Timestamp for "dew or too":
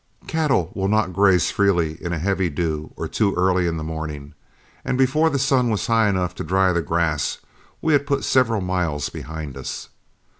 2.49-3.35